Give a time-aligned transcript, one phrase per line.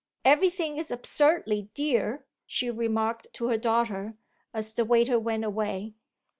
[0.25, 4.15] "Everything's absurdly dear," she remarked to her daughter
[4.51, 5.93] as the waiter went away.